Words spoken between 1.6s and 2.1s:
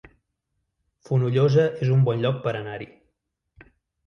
es un